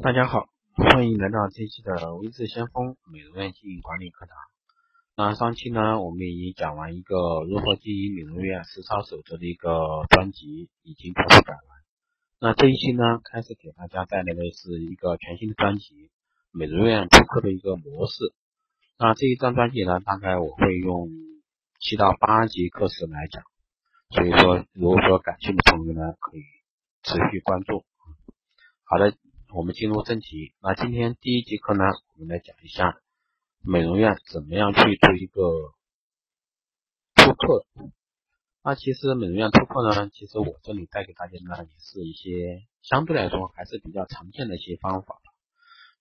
[0.00, 4.36] 大家好，欢迎来到这期的微智先锋美容院经营管理课堂。
[5.16, 11.62] 那上期呢，我们已经讲完一个如何经营美容院实操守则的一个专辑，已经全部改完。
[12.38, 16.12] 那这一期呢，开始给大家带来的是一个全新的专辑——
[16.54, 18.32] 美容院顾客的一个模式。
[19.00, 21.08] 那这一张专辑呢，大概我会用
[21.80, 23.42] 七到八节课时来讲。
[24.10, 26.42] 所以说，如果说感兴趣的朋友呢，可以
[27.02, 27.84] 持续关注。
[28.84, 29.12] 好的。
[29.50, 30.52] 我们进入正题。
[30.60, 31.84] 那今天第一节课呢，
[32.14, 33.00] 我们来讲一下
[33.62, 35.72] 美容院怎么样去做一个
[37.14, 37.66] 突客。
[38.62, 45.16] 那其实美容院突客呢，其实我这里带给大家呢，也是一些相对来说还是比较常见的一些方法。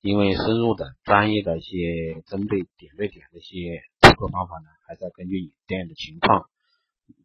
[0.01, 6.49] 因为深入的、专业的一些针对点对点的一些突客方法呢，还是要根据你店的情况、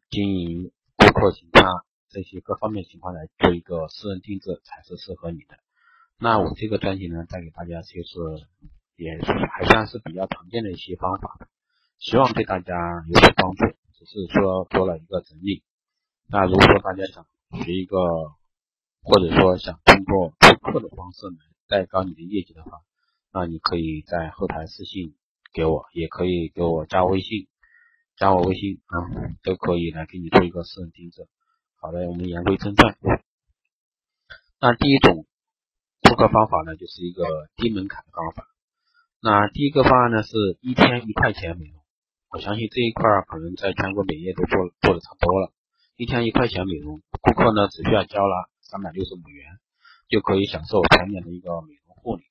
[0.09, 5.59] 经营顾客情况这些各方面情况来做一个私人定制，才是适合你的。
[6.23, 8.47] 那我这个专辑呢，带给大家就是
[8.95, 11.48] 也还算是比较常见的一些方法，
[11.98, 12.73] 希望对大家
[13.09, 13.77] 有所帮助。
[13.95, 15.65] 只是说做了一个整理。
[16.28, 17.27] 那如果说大家想
[17.65, 17.97] 学一个，
[19.03, 22.83] 或者说想通过复课的方式来带高你的业绩的话，
[23.33, 25.17] 那你可以在后台私信
[25.53, 27.48] 给我，也可以给我加微信，
[28.17, 28.95] 加我微信啊，
[29.43, 31.27] 都可以来给你做一个私人定制。
[31.81, 32.97] 好的，我们言归正传。
[34.61, 35.27] 那第一种。
[36.03, 37.25] 复刻方法呢，就是一个
[37.56, 38.47] 低门槛的方法。
[39.20, 41.81] 那第一个方案呢，是一天一块钱美容。
[42.31, 45.53] 我相信这一块可能在全国美业都做做的差不多了。
[45.97, 49.47] 一天一块钱美容，顾客呢只需要交了三百六十五元，
[50.09, 52.25] 就可以享受全年的一个美容护理。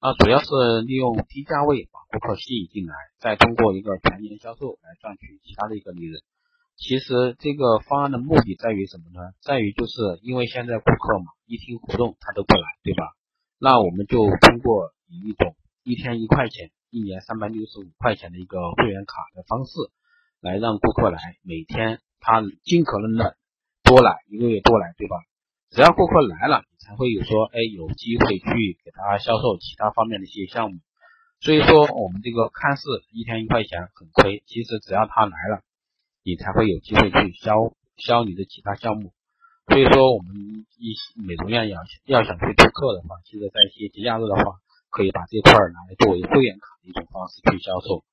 [0.00, 6.20] 那主要是利用低价位把顾客吸引进来，再通过一个全年销售来赚取其他的一个利润。
[6.76, 9.32] 其实这个方案的目的在于什么呢？
[9.40, 13.14] 在于就是因为现在顾客嘛，一听活动他都不来，对吧？
[13.58, 19.72] 那我们就通过以一种一天一块钱，一年三百六十五块钱的一个会员卡的方式，
[20.40, 23.36] 来让顾客来，每天他尽可能的
[23.82, 25.16] 多来，一个月多来，对吧？
[25.70, 30.78] 只要顾客来了，才会有说，哎，有机会去给他销售其他方面的一些项目。
[31.40, 32.82] 所以说，我们这个看似
[33.12, 35.62] 一天一块钱很亏，其实只要他来了。
[36.24, 39.12] 你才会有机会去销销你的其他项目，
[39.68, 44.56] 所以说我们一些美容院要要想去突客的话，其实在一些节假日的话，
[44.88, 48.04] 可以把这块拿来作为会员卡的一种方式去销售，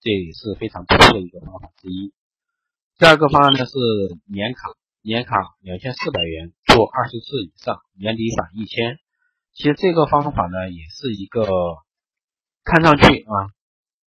[0.00, 2.14] 这也是非常不错的一个方法之一。
[2.96, 3.76] 第二个方案呢是
[4.24, 8.98] 年卡，年卡两千四百元做二十次以上，年底返一千。
[9.52, 11.44] 其实这个方法呢也是一个
[12.64, 13.52] 看上去啊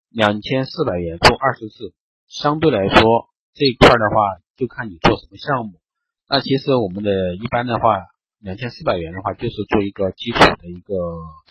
[0.10, 1.94] 两千四百元做二十次，
[2.28, 3.30] 相对来说。
[3.54, 5.80] 这一块的话，就看你做什么项目。
[6.28, 8.02] 那其实我们的一般的话，
[8.40, 10.96] 两千四百元的话，就是做一个基础的一个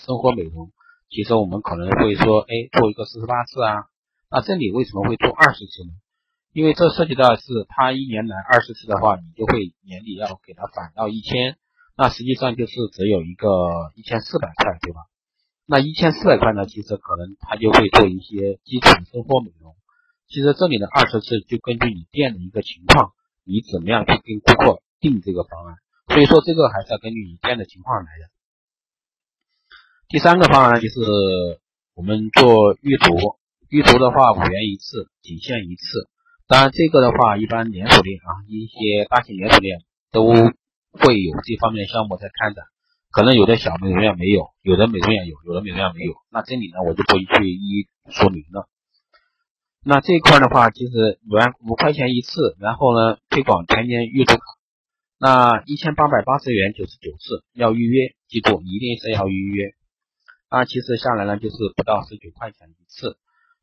[0.03, 0.73] 生活美容。
[1.09, 3.87] 其实我们可能会说，哎，做一个四十八次啊。
[4.31, 5.93] 那这里为什么会做二十次呢？
[6.53, 11.57] 因为这涉及到是他一年来二十次的话，你就会年底要给他返到一千。
[11.97, 13.49] 那实际上就是只有一个
[13.95, 15.03] 一千四百块，对吧？
[15.67, 19.77] 那一千四百块呢，其实可能他就会做一些基础生活美容。
[20.32, 23.12] 其实这里的二十次就根据你店的一个情况，
[23.44, 25.76] 你怎么样去跟顾客定这个方案。
[26.09, 28.32] 所以说这个还是要根据你店的情况来的。
[30.09, 30.97] 第三个方案就是
[31.94, 33.37] 我们做预读，
[33.69, 36.09] 预读的话五元一次，仅限一次。
[36.49, 42.64] 当然这个的话，一般连锁店啊，一些大型连锁店都会有这方面的项目在开展。
[43.10, 46.14] 可能有的小美容院没有，有的美容院有，有的美容院没有。
[46.31, 48.69] 那这里呢，我就不去一一说明了。
[49.84, 54.43] 那这一块的话，其实五元五块钱一次，然后呢推广全年预读卡，
[55.19, 59.75] 那一千八百八十元九十九次要预约，记住一定是要预约。
[60.48, 63.19] 那其实下来呢就是不到十九块钱一次，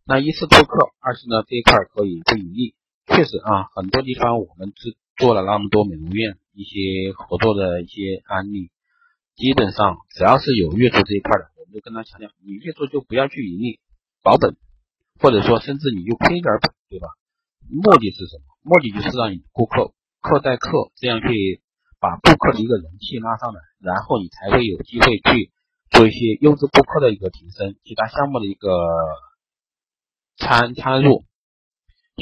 [0.05, 2.75] 那一次突客，二是呢这一块可以不盈利。
[3.07, 8.71] 确实啊，很多地方我们是做了那么多美容院一些合作的一些案例，
[9.37, 13.79] 基本上只要是有月租这一块的，我们就跟他强调，你月租就不要去盈利，
[14.21, 14.57] 保本。
[15.19, 17.07] 或者说，甚至你就亏点本，对吧？
[17.69, 18.43] 目的是什么？
[18.63, 21.61] 目的就是让你顾客客带客，这样去
[21.99, 25.51] 把顾客的一个人气拉上来，然后你才会有机会去
[25.91, 28.69] 做一些优质顾客的一个提升，其他项目的一个
[30.37, 31.25] 参参入。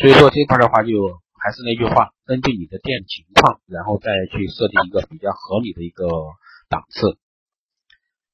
[0.01, 0.89] 所以说这块的话，就
[1.41, 6.07] 还是那句话，根据你的店情况，然后再去设定一个比较合理的一个
[6.69, 7.17] 档次。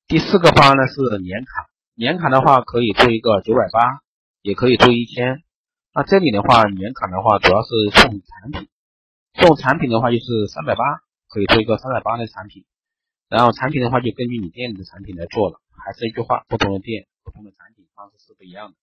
[0.07, 4.02] 第四个方案呢是年卡，年卡的话可以做一个九百八。
[4.43, 5.41] 也可以做一千，
[5.93, 8.67] 那这里的话，年卡的话主要是送产品，
[9.39, 10.83] 送产品的话就是三百八，
[11.29, 12.65] 可以做一个三百八的产品。
[13.29, 18.77] 然后产品的话就根据你店里的产品来做了，还是一句话，不同的店、不同的产品方式是不一样的。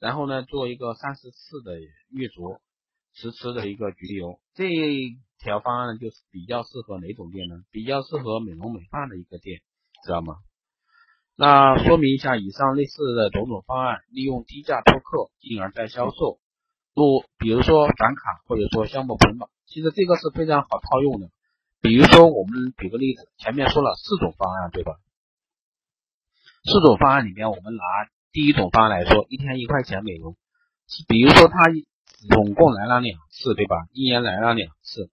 [0.00, 1.78] 然后呢，做一个三十次的
[2.10, 2.58] 月足，
[3.14, 7.62] 十次的一个焗油，这一条方案就是比较适合哪种店呢？
[7.70, 9.60] 比较适合美容美发的一个店，
[10.04, 10.38] 知道吗？
[11.36, 16.38] 那说明一下以上类似的种种方案，利用低价托客，进而再销售。
[16.94, 21.28] 如比如说返卡，或者说项目捆绑，其实这个是非常好套用的。
[21.82, 24.94] 比如说我们举个例子，前面说了四种方案，对吧？
[26.64, 27.82] 四种方案里面，我们拿。
[28.32, 30.36] 第一种方案来说，一天一块钱美容，
[31.08, 31.56] 比如说他
[32.28, 33.76] 总共来了两次，对吧？
[33.92, 35.08] 一年来了两次，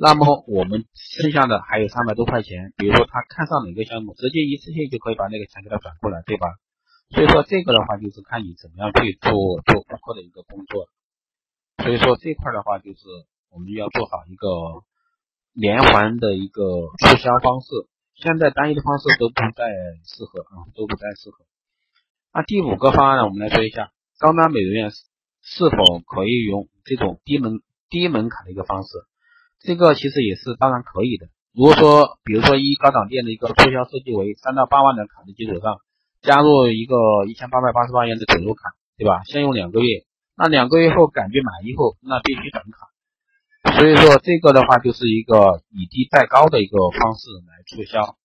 [0.00, 6.48] 那么我们剩下的还有三百多块钱，比如说他看上哪个项目，直接一次性就可以把那个钱给他转过来，对吧？
[7.10, 10.88] 所以说这个的话就是看你怎么样去做做顾客的一个工作，
[11.84, 13.04] 所以说这块的话就是
[13.50, 14.48] 我们要做好一个
[15.52, 16.64] 连环的一个
[16.96, 17.68] 促销方式，
[18.14, 19.68] 现在单一的方式都不再
[20.08, 21.44] 适合啊，都不再适合。
[22.32, 23.24] 那第五个方案呢？
[23.24, 24.90] 我们来说一下，高端美容院
[25.42, 27.60] 是否可以用这种低门
[27.90, 28.88] 低门槛的一个方式？
[29.60, 31.28] 这个其实也是当然可以的。
[31.52, 35.78] 如果说，比如说一高档店的一个促销设计为三到八万的卡的基础上，
[36.22, 36.96] 加入一个
[37.26, 39.22] 一千八百八十八元的准入卡，对吧？
[39.24, 43.76] 先用两个月，那两个月后感觉满意后，那必须等卡。
[43.76, 48.16] 所以说这个的话就是一个以低代高的一个方式来促销。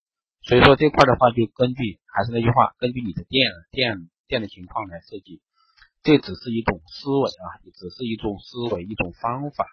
[0.43, 5.41] 所以说这块的话，就根据还是那句话，根据你的店店店的情况来设计。
[6.03, 9.65] 这只是一种思维啊，只是一种思维，一种方法，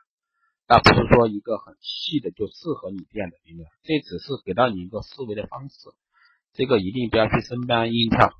[0.72, 3.64] 而不是说一个很细的就适合你店的，明白？
[3.82, 5.90] 这只是给到你一个思维的方式，
[6.54, 8.32] 这个一定不要去生搬硬套。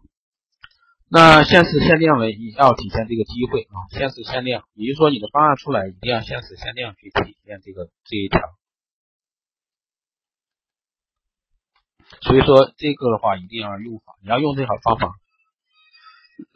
[1.11, 2.25] 那限时限量呢，
[2.57, 8.41] 要体现这个机会啊，限时限量，也就是说你的方案出来一定要限时限量去体现这个这一条。
[12.23, 15.13] 所以说这个的话一定要用好，你要用这套方法。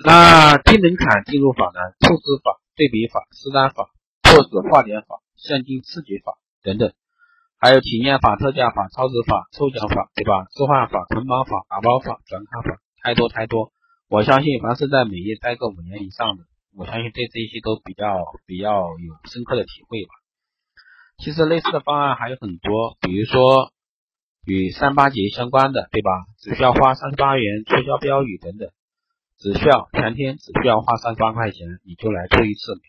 [0.02, 1.80] 那低门槛进入法呢？
[2.00, 3.90] 透支法、对比法、实单法、
[4.22, 6.92] 破子化点法、现金刺激法等等，
[7.58, 10.44] 还有体验法、特价法、超值法、抽奖法，对吧？
[10.50, 13.72] 置换法、捆绑法、打包法、转卡法，太多太多。
[14.08, 16.44] 我相信凡是在美业待个五年以上的，
[16.76, 20.10] 我相信对这些都比较比较有深刻的体会吧。
[21.18, 23.72] 其实类似的方案还有很多，比如说。
[24.48, 26.10] 与三八节相关的，对吧？
[26.38, 28.70] 只需要花三十八元促销标语等等，
[29.40, 32.80] 只需要全天只需要花三十八块钱，你就来做一次美。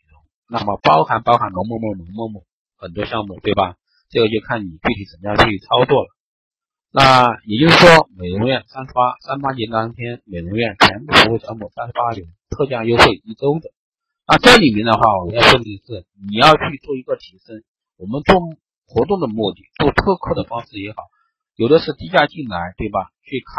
[0.49, 2.43] 那么包含包含某某某某某某
[2.77, 3.75] 很多项目，对吧？
[4.09, 6.09] 这个就看你具体怎么样去操作了。
[6.89, 13.69] 那也就是说，美容院三十八三八节当天，美容院全部服务项目三十八元，特价优惠一周的。
[14.25, 17.61] 那这里面的话，我要说的是，你要去做一个提升。
[17.97, 18.35] 我们做
[18.87, 20.97] 活动的目的，做特客的方式也好。
[21.55, 23.11] 有的是低价进来，对吧？
[23.23, 23.51] 去卡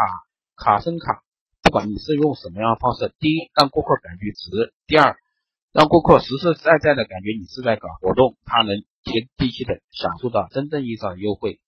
[0.55, 1.21] 卡升卡，
[1.61, 5.17] 不管你是用什么样的方式，第一让顾客感觉值，第二
[5.71, 11.59] 让顾客实实在在的感觉你是在搞活动，他能接地气的享受到真正意义上的优惠。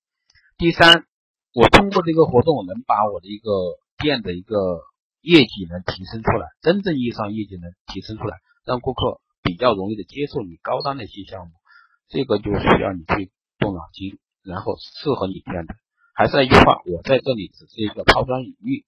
[0.57, 1.05] 第三，
[1.53, 3.49] 我通过这个活动能把我的一个
[4.01, 4.57] 店的一个
[5.21, 11.53] 业绩能提升出来，真正意义上业绩能提升出来，让顾客比较容易的接受你高端的一些项目，
[12.09, 15.75] 这个就需要你去动脑筋，然后适合你店的。
[16.15, 18.83] 还是那句话，我在这里只是一个抛砖引玉，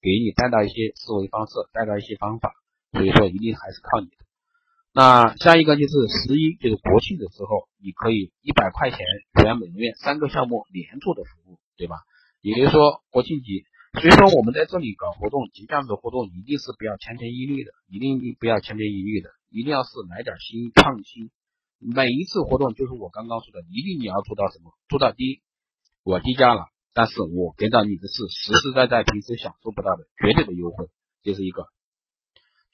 [0.00, 2.54] 给你带到一些思维方式，带到一些方法，
[2.92, 4.22] 所以说一定还是靠你的。
[4.94, 8.98] 那下一个就是十一，就是国庆的时候，你可以一百块钱
[9.40, 11.96] 全美容院三个项目连做的服务，对吧？
[12.42, 13.64] 也就是说国庆节，
[14.00, 21.30] 所以说我们在这里搞活动，节假日活动一定是不要千篇一律的，一定不要千篇一律的，一定要是来点新创新。
[21.78, 24.74] 每一次活动就是我刚刚说的，一定你要做到什么？
[24.88, 25.40] 做到第一。
[26.04, 30.88] 我低价了，但是我给到你的是实实在在平时享受不到的绝对的优惠，
[31.22, 31.68] 这是一个。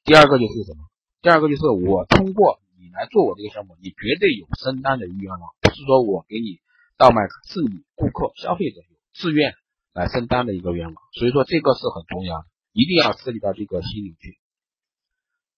[0.03, 0.89] 第二个就是什么？
[1.23, 6.61] 第二个就是我通过你来做我这个项目，你绝对有升单的意愿了，不是说我给你
[6.97, 9.55] 倒卖，是你顾客消费者有自愿
[9.93, 14.39] 来升单的一个愿望，所以说这个是很重要的，一定要涉及到这个心里去。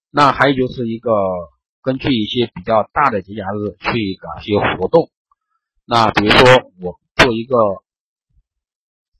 [0.09, 1.11] 那还有就是一个
[1.81, 5.09] 根据一些比较大的节假日去搞一些活动，
[5.85, 6.99] 那比如说我。
[7.13, 7.55] 做一个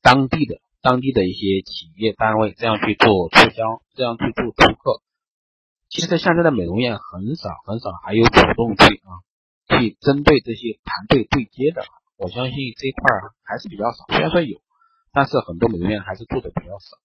[0.02, 5.04] 当地的当地的一些企业单位，这样去做促销，这样去做顾客。
[5.92, 9.20] 其实现在的美容院很少很少还有主动去啊，
[9.68, 11.84] 去针对这些团队对接的。
[12.16, 13.12] 我相信这一块
[13.44, 14.62] 还是比较少，虽然说有，
[15.12, 16.96] 但是很多美容院还是做的比较少。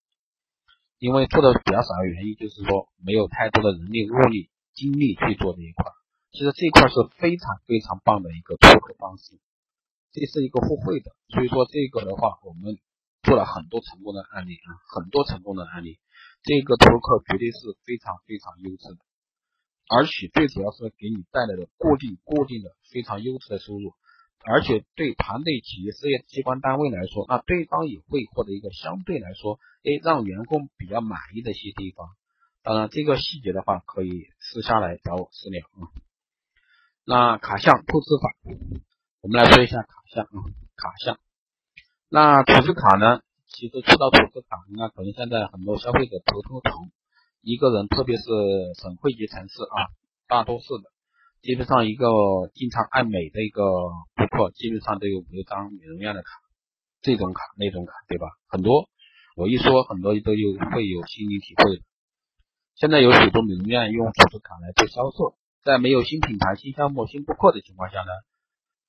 [0.99, 5.85] 因为做的比较少的原因，就是说没有太多的人力、物力、精力去做这一块。
[6.31, 9.37] 其实这一块是非常非常棒的一个出口方式。
[10.13, 12.79] 这是一个互惠的，所以说这个的话，我们
[13.25, 15.99] 做了很多成功的案例啊，很多成功的案例。
[16.47, 19.03] 这个托客绝对是非常非常优质的，
[19.91, 23.95] 而且最主要是给你带来的固定固定的非常优质的收入，
[24.45, 32.11] 而且对团队、企业、事业机关单位来说，那对方也会获得一个相对来说，哎，让员工比较满意的一些地方。
[32.63, 35.91] 当然，这个细节的话，可以私下来找我私聊啊。
[37.05, 38.35] 那卡项透支法，
[39.21, 41.19] 我们来说一下卡项啊，卡项。
[42.09, 43.21] 那储值卡呢？
[43.57, 46.93] 其实说到储值卡，那可能现在很多消费者头头疼。
[47.41, 48.23] 一个人，特别是
[48.77, 49.89] 省会级城市啊，
[50.29, 50.91] 大多数的，
[51.41, 52.07] 基本上一个
[52.53, 53.65] 经常爱美的一个
[54.15, 56.29] 顾客，基本上都有五六张美容院的卡，
[57.01, 58.27] 这种卡那种卡，对吧？
[58.47, 58.91] 很多，
[59.37, 61.83] 我一说，很多都有会有心理体会的。
[62.75, 65.35] 现在有许多美容院用储值卡来做销售，
[65.65, 68.13] 在没有新品牌、新项目、新顾客的情况下呢？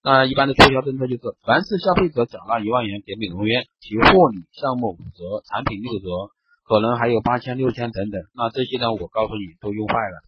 [0.07, 6.31] 那一般的促销政策就是，凡是消费者缴纳一万元给美容院，其护理项目五折，产品六折，
[6.63, 8.21] 可能还有八千、六千等等。
[8.33, 10.23] 那这些呢，我告诉你都用坏了。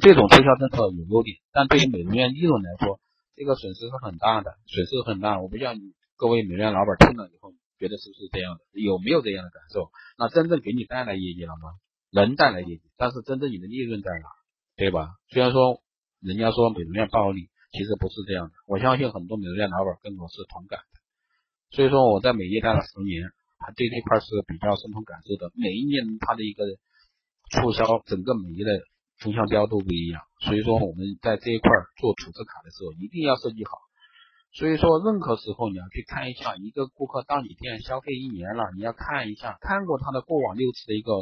[0.00, 3.00] 这种促销政策有优点，但对于美容院利润来说，
[3.34, 5.40] 这个损失是很大的，损失很大。
[5.40, 5.80] 我不知道你
[6.14, 8.80] 各位美容院老板听了以后，觉得是不是这样的？
[8.80, 9.90] 有没有这样的感受？
[10.16, 11.74] 那真正给你带来业绩了吗？
[12.12, 14.28] 能带来业绩，但是真正你的利润在哪？
[14.76, 15.08] 对吧？
[15.28, 15.82] 虽然说
[16.22, 17.50] 人家说美容院暴利。
[17.70, 20.94] 其实不是这样的，我相信很多美容院老板跟我是同感的，
[21.76, 23.28] 所以说我在美业待了十年，
[23.60, 25.52] 还对这块是比较深同感受的。
[25.52, 26.64] 每一年它的一个
[27.52, 28.72] 促销，整个美业的
[29.20, 31.68] 风向标都不一样，所以说我们在这一块
[32.00, 33.76] 做储值卡的时候，一定要设计好。
[34.56, 41.12] 所以说，任何时候你要去看一下一个顾客到你店消费一年了，你要看一下看过他的过往六次的一个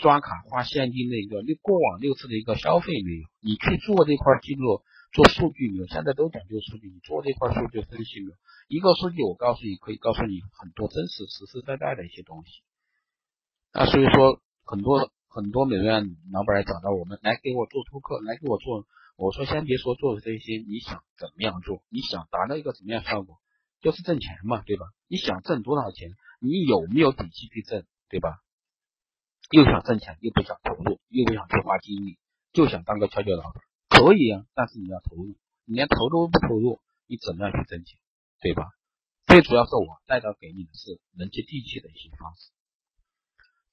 [0.00, 3.28] 刷卡花现金的一个六过往六次的一个消费没有？
[3.42, 4.80] 你去做这块记录。
[5.12, 5.86] 做数据没有？
[5.86, 8.36] 现在都讲究数据，你做这块数据分析没有？
[8.68, 12.62] 一个数据我告诉你，可以告诉你很多真实实实在在的一些东西。
[13.72, 18.86] 那所以说，很多很多美容院老板来找到我们，来给我做托客，来给我做。
[19.16, 21.82] 我说先别说做这些，你想怎么样做？
[21.88, 23.38] 你想达到一个什么样效果？
[23.80, 24.86] 就是挣钱嘛，对吧？
[25.08, 26.10] 你想挣多少钱？
[26.40, 28.40] 你有没有底气去挣，对吧？
[29.50, 32.18] 又想挣钱，又不想投入，又不想去花精力，
[32.52, 33.62] 就想当个悄悄老板。
[33.98, 37.98] 可以啊，但是你要投入，你连投都不投入，你怎么样去挣钱，
[38.40, 38.70] 对吧？
[39.26, 42.50] 最主要是我带到给你的是能接地气的一些方式。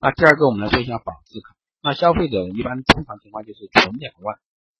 [0.01, 1.55] 那第二个，我们来说一下保质卡。
[1.81, 4.37] 那消费者一般通常情况就是存两万，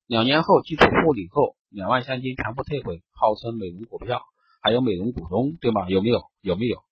[0.08, 4.24] 两年后基础护理后，两万现金全部退回，号称美容股票，
[4.62, 5.88] 还有美容股东，对吗？
[5.88, 6.24] 有没有？
[6.42, 6.84] 有没有？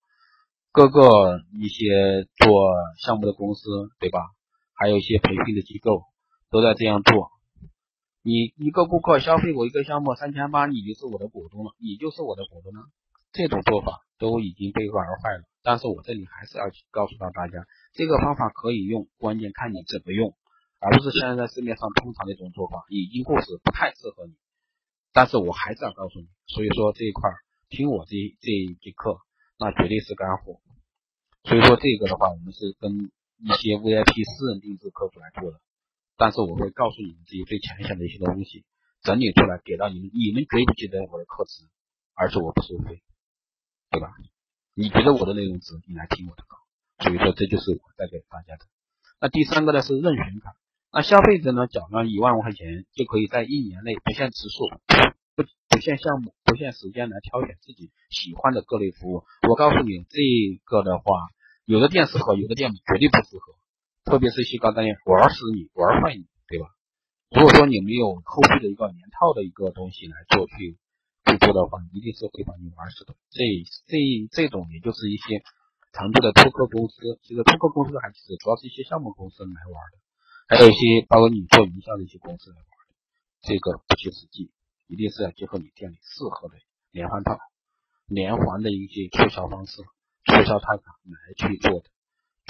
[0.72, 2.72] 各个一些做
[3.04, 4.20] 项目的公司，对吧？
[4.76, 6.06] 还有一些培训的机构
[6.50, 7.33] 都在这样做。
[8.24, 12.88] 你一个顾客消费我一个项目三千八，你就是我的股东了，你就是我的股东了。
[13.34, 15.44] 这种做法都已经被玩坏了。
[15.62, 20.34] 但是我这里还是要告诉到大家，这个方法可以用，关键看你怎么用，
[20.80, 24.34] 而不是现在在市面上通常的一种做法，已经过时，不太适合你。
[25.12, 27.30] 但是我还是要告诉你，所以说这一块
[27.70, 29.20] 听我这这一节课，
[29.60, 30.62] 那绝对是干货。
[31.44, 35.60] 所以说这个的话，我们是跟一些 VIP 私人定制客户来做的。
[36.18, 38.66] 但是我会告诉你们自己最浅显的一些东西，
[39.02, 41.64] 整理出来给到你们，你们觉不觉得我的课值，
[42.14, 43.02] 而是我不收费，
[43.90, 44.14] 对吧？
[44.76, 46.58] 你觉得我的内容值，你来听我的课，
[47.04, 48.66] 所以说这就是我带给大家的。
[49.20, 50.56] 那第三个呢是任选卡，
[50.92, 54.70] 那消费者呢缴纳一万块钱就可以在一年内不限次数、
[55.36, 59.24] 不不限项目、不限时间来挑选自己喜欢的各类服务。
[59.48, 60.20] 我告诉你这
[60.64, 61.04] 个的话，
[61.66, 63.56] 有的店适合，有的店绝对不适合。
[64.04, 66.68] 特别是一些高端店，玩死你，玩坏你，对吧？
[67.32, 70.78] 如果说你没有后续的一个连套的一个东西来做去
[71.26, 73.16] 去做的话，一定是会把你玩死的。
[73.32, 73.42] 这
[73.88, 73.98] 这
[74.30, 75.42] 这种也就是一些
[75.94, 79.98] 常做的托客公司，其实托客公司还是主要是一些项目公司来玩的，
[80.48, 82.94] 还有一些包括你做营销的一些公司来玩的，
[83.42, 84.52] 这个不切实际，
[84.86, 86.56] 一定是要结合你店里适合的
[86.92, 87.40] 连环套、
[88.06, 89.82] 连环的一些促销方式、
[90.28, 91.90] 促销套餐来去做的。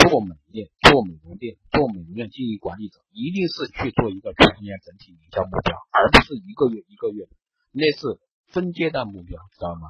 [0.10, 7.32] 做美业、做美容店、做美容院经营管理者，一定是去做一个全年整体营销目标，而不是一个月一个月的，
[7.72, 9.88] 那是分阶段目标，知道吗？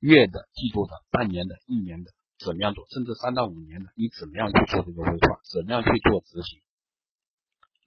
[0.00, 2.84] 月的、季度的、半年的、一年的，怎么样做？
[2.90, 5.40] 甚至三到五年的，你怎么样去做这个规划？
[5.50, 6.60] 怎么样去做执行？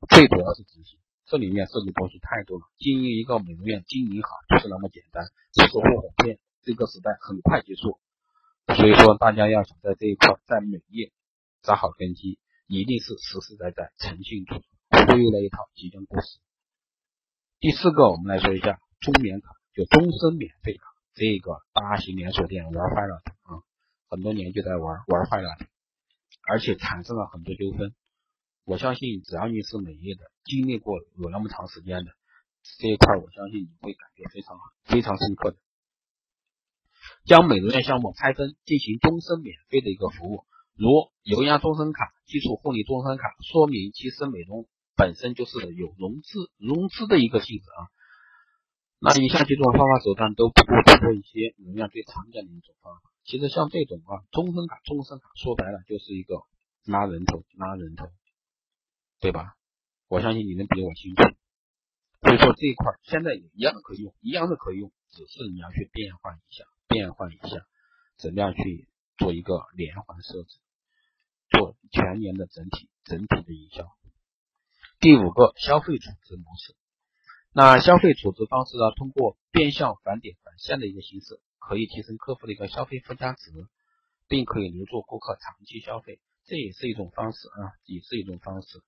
[0.10, 2.66] 最主要是执行，这里面涉及东西太多了。
[2.78, 6.40] 经营一个美容院，经营好不是那么简单，不是火红片。
[6.62, 8.00] 这个时代很快结束，
[8.76, 11.12] 所以说大家要想在这一块，在美业。
[11.62, 16.40] 扎好根基，一定是实实在在、诚信做，忽悠了一套即将过时。
[17.60, 23.64] 第四个，我们来说一下中免卡，就终身免费卡，这个大型连锁店玩坏了啊！
[24.08, 25.50] 很多年就在玩，玩坏了，
[26.48, 27.94] 而且产生了很多纠纷。
[28.64, 32.12] 我相信，只要你是美业的，经历过有那么长时间的
[32.78, 35.58] 这一块，我相信你会感觉非常，非常深刻的。
[37.26, 40.46] 将美容院项目拆分进行终身免费的一个服务，
[40.80, 47.92] 如油压终身卡、基础护理终身卡，说明其实美容本身就是有融资融资的一个性质啊。
[48.98, 53.02] 那以下几种方法手段都不过通过一些美容最常见的一种方法。
[53.26, 56.44] 其实像这种啊，终身卡、终身卡说白了就是一个
[56.86, 58.08] 拉人头、拉人头，
[59.20, 59.56] 对吧？
[60.08, 61.24] 我相信你能比我清楚。
[62.22, 67.66] 所以说这一块现在也一样的可以用，一样的可以用，只是你要去变换一下，变换一下，
[68.18, 70.60] 怎么样去做一个连环设置，
[71.50, 73.88] 做全年的整体整体的营销。
[75.00, 76.76] 第五个消费储值模式。
[77.52, 78.92] 那消费储值方式呢？
[78.96, 83.52] 通过变相返点返现的一个形式，可以提升客户的一个消费附加值，
[84.28, 88.84] 并可以留住顾客长期消费，这也是一种方式啊，也是一种方式，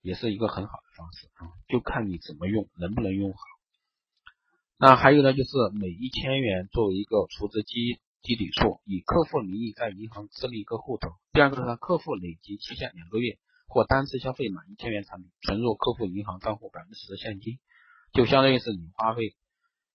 [0.00, 3.38] 也是一个很好的方式啊，就看你怎么用，能不能用好。
[4.76, 11.10] 那还有呢，就是每一千元作为一个储值基基底数，以客户名义在银行设立一个户头。
[11.34, 13.36] 第二个呢，客户累计期限两个月
[13.68, 17.58] 或单次消费满一千元产品，存入客户银行账户百分之十的现金。
[18.14, 19.36] 就相当于是你花费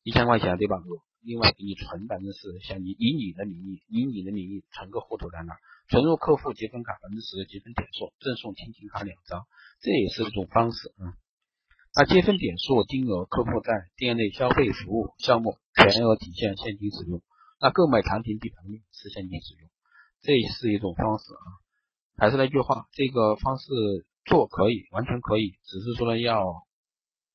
[0.04, 0.78] 一千块钱，对吧？
[1.22, 5.58] 另外给你存百分之十现金，以你的名义，以你的名义存个户头在那，
[5.90, 9.48] 存入客户积分卡百分之十的积分点数，赠送亲情卡两张，
[9.82, 11.18] 这也是一种方式啊。
[11.96, 17.24] 那积分点数金额，客户在店内消费服务项目全额体现现金使用，
[17.60, 19.70] 那购买产品比百分之十现金使用，
[20.22, 21.46] 这是一种方式啊。
[22.18, 23.70] 还是那句话，这个方式
[24.26, 26.68] 做可以，完全可以，只是说呢要。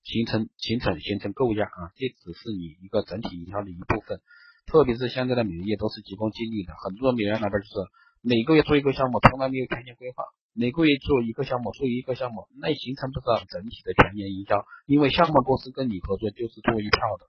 [0.05, 4.21] 形成形成形成构架啊，这只是你一个整体营销的一部分。
[4.67, 7.89] 特别是现在的美容业都是急功近利的，很多美容院那边就是
[8.21, 10.25] 每个月做一个项目，从来没有全年规划。
[10.53, 14.67] 每个月做一个项目，做一个项目，那形成不了整体的全年营销。
[14.85, 17.25] 因为项目公司跟你合作就是做一票的，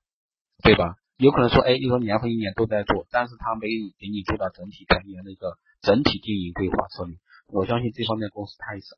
[0.61, 0.97] 对吧？
[1.17, 7.15] 有可能说，哎，你说年复一年都在做，但是他没有给你做到整体全年的一个整体经营规划策略。
[7.47, 8.97] 我相信这方面公司太少。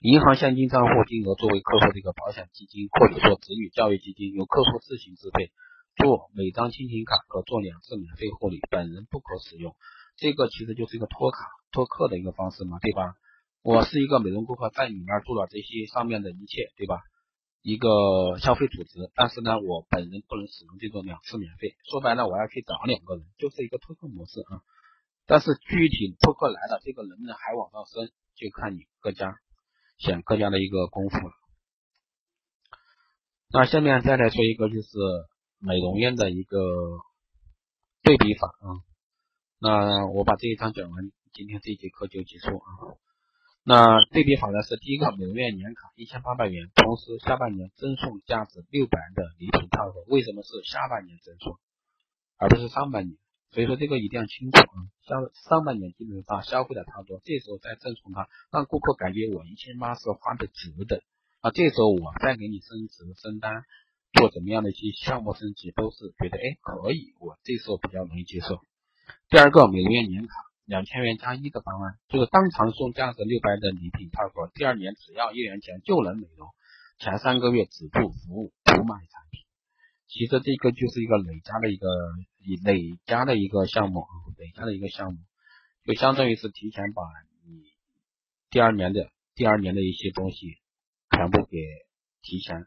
[0.00, 5.52] 银行现金账户金额作为客户的一个保险基金，或者说子女教育基金，由客户自行支配。
[5.96, 9.74] 做每张亲情卡和做两次免费护理，本人不可使用。
[10.16, 13.16] 这个其实就是一个托卡托客的一个方式嘛，对吧？
[13.62, 17.02] 我是一个美容顾客，在里面做了这些上面的一切，对吧？
[17.62, 21.76] 一个消费组织，但是呢，我本人不能使用这种两次免费。
[21.84, 24.62] 说白了，我要去找两个人，就是一个托客模式啊。
[25.26, 29.36] 但是具体托客来了，这个能不能还往上升，就看你各家。
[29.98, 31.34] 显各家的一个功夫了。
[33.52, 34.88] 那下面再来说一个，就是
[35.58, 36.56] 美容院的一个
[38.02, 38.80] 对比法啊。
[39.58, 42.66] 那我把这一章讲完，今天这节课就结束啊。
[43.62, 50.02] 那对比好呢是第一个，美容院年卡一千八百元，同时下半年赠送价值六百的礼品套盒。
[50.08, 51.58] 为什么是下半年赠送，
[52.38, 53.18] 而不是上半年？
[53.52, 61.02] 所以说这个一定要清楚啊，像上半年基本上消费的差不多，这时候再赠送它，让顾客感觉我一千八是花的值的
[61.40, 61.50] 啊。
[61.50, 63.64] 这时候我再给你升值升单，
[64.14, 68.62] 做怎么样的一些项目升级，都是觉得哎可以，我这时候比较容易接受。
[69.28, 70.32] 第二个，美容院年卡
[70.70, 76.46] 两千元加一的方案，就是当场送价值六百的礼品套盒，第二年只要一元钱就能美容，
[76.96, 79.42] 前三个月只做服务不卖产品。
[80.06, 81.88] 其实这个就是一个累加的一个
[82.62, 85.18] 累加的一个项目啊，累加的一个项目，
[85.84, 87.02] 就相当于是提前把
[87.44, 87.64] 你
[88.48, 90.60] 第二年的第二年的一些东西
[91.10, 91.58] 全部给
[92.22, 92.66] 提前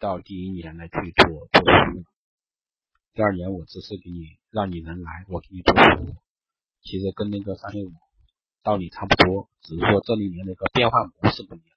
[0.00, 2.04] 到第一年来去做做服务。
[3.14, 6.16] 第二年我只是给你让你能来，我给你做服务，
[6.82, 7.92] 其实跟那个三六五
[8.62, 11.68] 道理差不多，只是说这里面的一个变换模式不一样。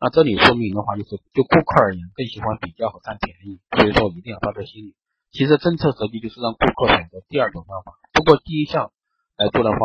[0.00, 4.94] 那这里说明的话，就是就顾客而言，更喜欢比较和占便宜，所以说一定要放在心里。
[5.32, 8.92] 其实政策设计就是让顾客选择第二种方法，通过第一项
[9.36, 9.78] 来做的话，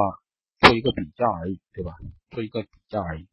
[0.60, 1.96] 做一个比较而已，对吧？
[2.30, 3.28] 做一个比较而已。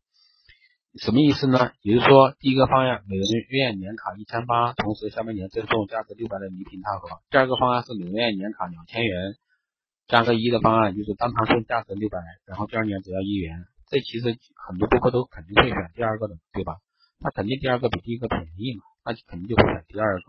[0.99, 1.71] 什么意思呢？
[1.83, 9.35] 也就是说，第一个方案，美容院年卡一千八，同时下半年赠送价值六百的礼品套盒；第二个方案是美容院年卡两千元，
[10.09, 13.67] 加个一的方案，就是当堂送价值六百，然后第二年只要一元。
[13.87, 16.77] 这其实很多顾客都肯定会选第二个的，对吧？
[17.21, 20.25] 那肯定第二个比第一个便宜嘛，那就肯定就会选第二个。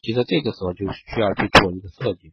[0.00, 2.32] 其实这个时候就需要去做一个设计，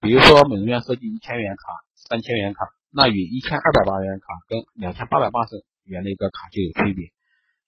[0.00, 1.62] 比如说美容院设计一千元卡、
[1.94, 7.12] 三千元卡，那与一千二百八元卡跟两千八百八十元的一个卡就有区别，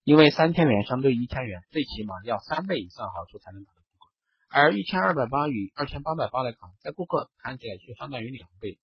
[0.05, 3.73] 因为三千元相对一千元，最起码要三倍以上好处才能打，
[4.57, 8.79] 而一千二百八与二千八百八来看，在顾客看起来就相当于两倍。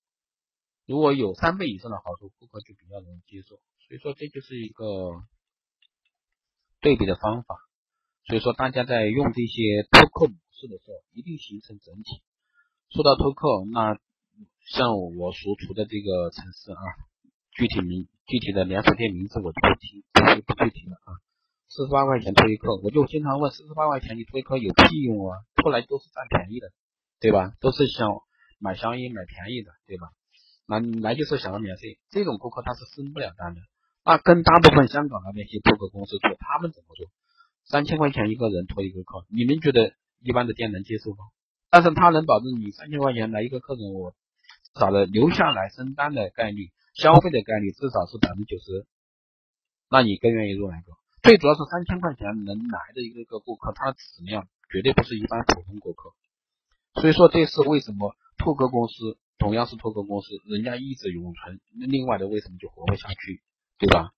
[0.86, 3.55] 如果有三倍以上的好处，顾客就比较容易接受。
[3.88, 5.23] 所以说这就是一个
[6.81, 7.55] 对比的方法。
[8.27, 12.21] 所以说大家在用这些拓客模式的时候，一定形成整体。
[12.89, 13.97] 说到拓客，那
[14.75, 16.84] 像我所处的这个城市啊，
[17.55, 20.19] 具体名具体的连锁店名字我就不提，不
[20.53, 21.15] 不具体了啊。
[21.71, 25.39] 四十八块钱推客，我就经常问：四十八块钱你推客有屁用啊？
[25.63, 26.67] 后来都是占便宜的，
[27.21, 27.53] 对吧？
[27.62, 28.12] 都是想
[28.60, 30.10] 买香烟买便宜的，对吧？
[30.67, 33.62] 那你来就是想要免费，这种顾客他是升不了单的。
[34.03, 37.07] 那跟大部分香港的那些拓客公司做，他们怎么做？
[37.63, 41.31] 三千块钱一个人推一个客，你们觉得一般的店能接受吗？
[41.69, 44.13] 但是他能保证你三千块钱来一个客人，我
[44.77, 48.86] 少的留下来升单的概率、消费的概率至少是百分之九十，
[49.89, 50.99] 那你更愿意入哪个？
[51.21, 56.13] 最主要是三千块钱能来的一个个顾客，他的质量绝对不是一般普通顾客。
[56.95, 63.41] 所以说这是为什么拓客公司同样是拓客公司，人家一直永存，另外的为什么就活不下去，
[63.77, 64.12] 对吧？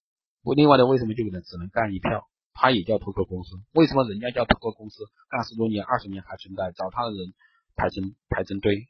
[0.44, 2.28] 我另外的为什么就只能干一票？
[2.54, 5.04] 他也叫拓客公司，为什么人家叫拓客公司？
[5.28, 7.34] 干十多年、二十年还存在，找他的人
[7.76, 8.88] 排成排成堆，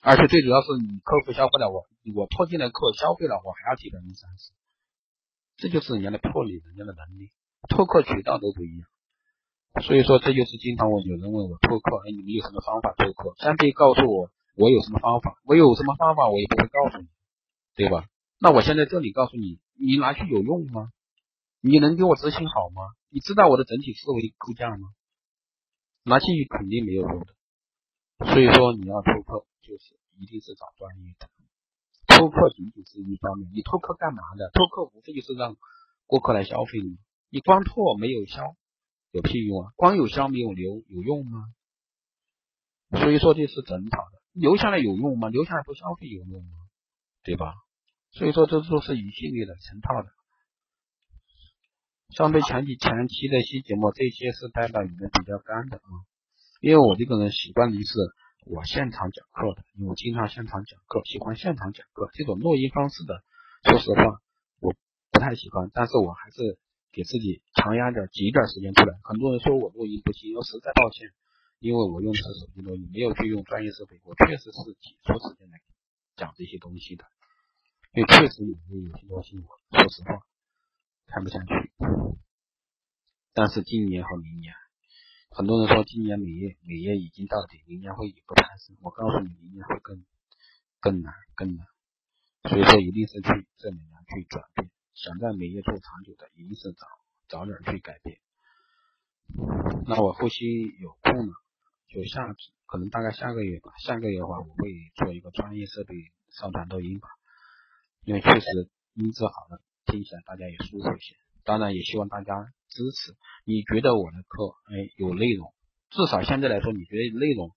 [0.00, 4.52] 而且最主要是你客户消费了我，我拖进来客消费了，我还要提百分之三十，
[5.56, 7.30] 这就是人家的魄力，人家的能力，
[7.68, 8.88] 拓客渠道都不一样。
[9.82, 13.34] 所以说这就是经常我有人问我拓客，哎，你们有什么方法拓客？
[13.38, 17.08] 先别告诉我我有什么方法，我有什么方法我也不会告诉你，
[17.74, 18.06] 对吧？
[18.38, 20.90] 那我现在这里告诉你，你拿去有用吗？
[21.60, 22.82] 你能给我执行好吗？
[23.10, 24.88] 你知道我的整体思维构架吗？
[26.04, 27.26] 拿去肯定没有用的。
[28.26, 31.28] 所以说你要拓客，就是一定是找专业的。
[32.24, 34.48] 拓客仅仅是一方面，你拓客干嘛的？
[34.54, 35.56] 拓客无非就是让
[36.06, 36.96] 顾客来消费你。
[37.28, 38.56] 你光拓没有销，
[39.10, 39.72] 有屁用啊！
[39.76, 41.44] 光有销没有留，有用吗？
[42.92, 45.28] 所以说这是整套的，留下来有用吗？
[45.28, 46.56] 留下来不消费有用吗？
[47.24, 47.52] 对吧？
[48.12, 50.08] 所以说这都是一系列的成套的。
[52.08, 55.92] 相对前期前期的一些节目，这些是代表你们比较干的啊，
[56.62, 57.92] 因为我这个人习惯于是
[58.44, 63.24] 我现场讲课的，因为我经常现场讲课，喜欢现场讲课这种录音方式的，
[63.64, 64.20] 说实话
[64.60, 64.74] 我
[65.10, 66.58] 不太喜欢，但是我还是
[66.92, 68.98] 给自己强压点挤一点时间出来。
[69.02, 71.10] 很多人说我录音不行，我实在抱歉，
[71.58, 75.60] 因为我用的是手机录音，没有去用专业设备，我确实是挤出时间来
[76.16, 77.04] 讲这些东西的，
[77.94, 80.22] 因为确实有有些东西我说实话。
[81.06, 81.70] 看不下去，
[83.34, 84.54] 但是今年和明年，
[85.36, 88.76] 很多人说今年美业美业已经到底，明年会有个攀升。
[88.80, 90.04] 我告诉你，明年会更
[90.78, 91.66] 更难更难，
[92.48, 94.70] 所以说一定是去这两年去转变。
[94.94, 96.86] 想在美业做长久的，一定是早
[97.26, 98.20] 早点去改变。
[99.88, 100.44] 那我后期
[100.78, 101.32] 有空了，
[101.88, 102.32] 就下
[102.66, 105.96] 可能大概下个月吧，下个月的话我会做一个专业设备
[106.30, 107.08] 上传抖音吧，
[108.04, 108.46] 因为确实
[108.94, 109.60] 音质好了。
[109.86, 112.34] 听起来大家也舒服一些，当然也希望大家
[112.68, 113.14] 支持。
[113.44, 115.54] 你觉得我的课哎有内容，
[115.90, 117.50] 至少现在来说，你觉得内容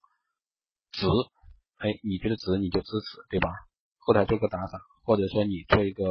[0.91, 1.07] 值，
[1.77, 3.49] 哎你觉得值你就支持，对吧？
[3.99, 6.03] 后台做个打赏，或者说你做一个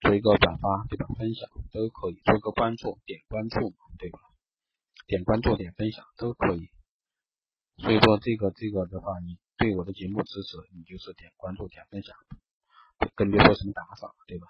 [0.00, 1.06] 做一个转发，对吧？
[1.18, 4.18] 分享都可以，做个关注，点关注，对吧？
[5.06, 6.68] 点关注点分享都可以。
[7.78, 12.14] 所以说这个这个的话，你对我的节目支持，你就是点关注点分享，
[13.14, 14.46] 更别说什么打赏，对吧？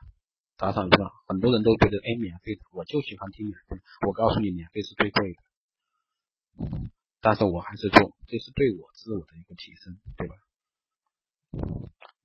[0.63, 1.11] 打赏是吧？
[1.27, 3.83] 很多人都觉得哎，免费的，我就喜欢听免费。
[4.07, 5.43] 我告诉你，免费是最贵的，
[7.21, 10.37] 但是我还是做，这是对我自我的一个提升，对吧？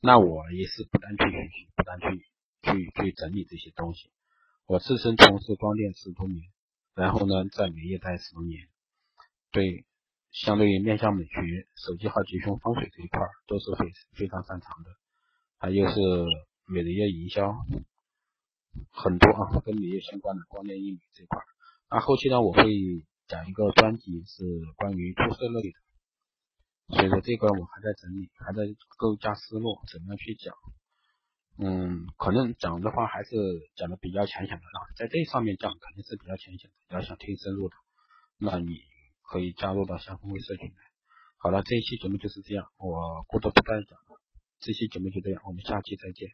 [0.01, 2.27] 那我也是不断去学习，不断去
[2.61, 4.11] 去去整理这些东西。
[4.67, 6.47] 我自身从事光电十多年，
[6.93, 8.67] 然后呢，在美业待十多年，
[9.49, 9.83] 对，
[10.29, 14.91] 相对于面向美学、手机号吉凶风水这一块都是非非常擅长的，
[15.57, 15.99] 还有是
[16.67, 17.55] 美业营销。
[18.91, 21.39] 很多啊，跟美业相关的光电英语这块，
[21.89, 22.63] 那后期呢，我会
[23.27, 24.43] 讲一个专辑是
[24.75, 28.63] 关于出色类的，所以说这个我还在整理，还在
[28.97, 30.55] 构架思路，怎么样去讲，
[31.57, 33.35] 嗯，可能讲的话还是
[33.75, 37.75] 讲的比较浅显的啊，在这上面讲肯定是比较浅显的，要想听深入的，
[38.37, 38.79] 那你
[39.23, 40.75] 可以加入到相锋微社群来。
[41.37, 44.21] 好了，这一期节目就是这样，我过多不再讲了，
[44.59, 46.29] 这期节目就这样，我们下期再见。